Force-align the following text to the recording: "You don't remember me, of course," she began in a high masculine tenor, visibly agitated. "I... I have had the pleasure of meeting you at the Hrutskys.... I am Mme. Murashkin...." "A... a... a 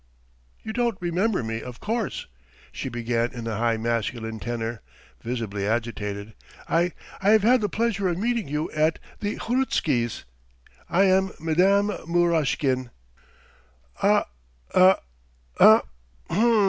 "You 0.63 0.73
don't 0.73 0.97
remember 0.99 1.43
me, 1.43 1.61
of 1.61 1.79
course," 1.79 2.25
she 2.71 2.89
began 2.89 3.31
in 3.33 3.45
a 3.45 3.59
high 3.59 3.77
masculine 3.77 4.39
tenor, 4.39 4.81
visibly 5.21 5.67
agitated. 5.67 6.33
"I... 6.67 6.93
I 7.21 7.29
have 7.29 7.43
had 7.43 7.61
the 7.61 7.69
pleasure 7.69 8.07
of 8.07 8.17
meeting 8.17 8.47
you 8.47 8.71
at 8.71 8.97
the 9.19 9.35
Hrutskys.... 9.35 10.23
I 10.89 11.03
am 11.03 11.33
Mme. 11.39 11.95
Murashkin...." 12.09 12.89
"A... 14.01 14.25
a... 14.73 14.95
a 15.59 15.83